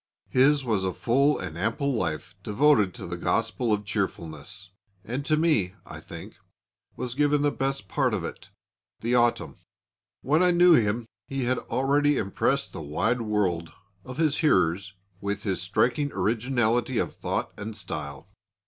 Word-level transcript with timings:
His 0.31 0.65
was 0.65 0.83
a 0.83 0.95
full 0.95 1.37
and 1.37 1.55
ample 1.55 1.93
life 1.93 2.33
devoted 2.41 2.91
to 2.95 3.05
the 3.05 3.17
gospel 3.17 3.71
of 3.71 3.85
cheerfulness; 3.85 4.71
and 5.05 5.23
to 5.27 5.37
me, 5.37 5.75
I 5.85 5.99
think, 5.99 6.37
was 6.95 7.13
given 7.13 7.43
the 7.43 7.51
best 7.51 7.87
part 7.87 8.15
of 8.15 8.23
it 8.23 8.49
the 9.01 9.13
autumn. 9.13 9.57
When 10.23 10.41
I 10.41 10.49
knew 10.49 10.73
him 10.73 11.05
he 11.27 11.43
had 11.43 11.59
already 11.59 12.17
impressed 12.17 12.71
the 12.73 12.81
wide 12.81 13.21
world 13.21 13.73
of 14.03 14.17
his 14.17 14.37
hearers 14.37 14.95
with 15.19 15.43
his 15.43 15.61
striking 15.61 16.11
originality 16.13 16.97
of 16.97 17.13
thought 17.13 17.51
and 17.55 17.77
style. 17.77 18.27